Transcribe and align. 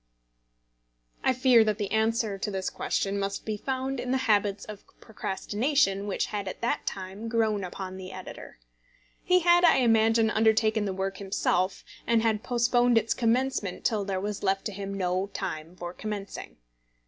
I 1.23 1.31
fear 1.31 1.63
that 1.63 1.77
the 1.77 1.91
answer 1.91 2.39
to 2.39 2.49
this 2.49 2.71
question 2.71 3.19
must 3.19 3.45
be 3.45 3.55
found 3.55 3.99
in 3.99 4.09
the 4.09 4.17
habits 4.25 4.65
of 4.65 4.83
procrastination 4.99 6.07
which 6.07 6.25
had 6.33 6.47
at 6.47 6.61
that 6.61 6.87
time 6.87 7.27
grown 7.29 7.63
upon 7.63 7.97
the 7.97 8.11
editor. 8.11 8.57
He 9.23 9.41
had, 9.41 9.63
I 9.63 9.75
imagine, 9.75 10.31
undertaken 10.31 10.85
the 10.85 10.91
work 10.91 11.17
himself, 11.17 11.85
and 12.07 12.23
had 12.23 12.41
postponed 12.41 12.97
its 12.97 13.13
commencement 13.13 13.85
till 13.85 14.03
there 14.03 14.19
was 14.19 14.41
left 14.41 14.65
to 14.65 14.71
him 14.71 14.91
no 14.91 15.27
time 15.35 15.75
for 15.75 15.93
commencing. 15.93 16.57